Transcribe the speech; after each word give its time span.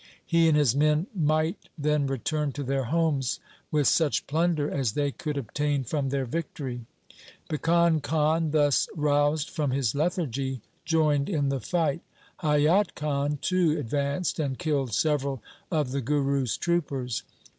He 0.25 0.47
and 0.47 0.57
his 0.57 0.75
men 0.75 1.05
might 1.13 1.57
then 1.77 2.07
return 2.07 2.53
to 2.53 2.63
their 2.63 2.85
homes 2.85 3.39
with 3.69 3.87
such 3.87 4.25
plunder 4.25 4.67
as 4.67 4.93
they 4.93 5.11
could 5.11 5.37
obtain 5.37 5.83
from 5.83 6.09
their 6.09 6.25
victory. 6.25 6.87
Bhikan 7.51 8.01
Khan, 8.01 8.49
thus 8.49 8.89
roused 8.95 9.51
from 9.51 9.69
his 9.69 9.93
lethargy, 9.93 10.61
joined 10.85 11.29
in 11.29 11.49
the 11.49 11.59
fight. 11.59 12.01
Haiyat 12.39 12.95
Khan 12.95 13.37
too 13.43 13.77
advanced 13.77 14.39
and 14.39 14.57
killed 14.57 14.91
several 14.91 15.43
of 15.69 15.91
the 15.91 16.01
Guru's 16.01 16.57
troopers. 16.57 17.21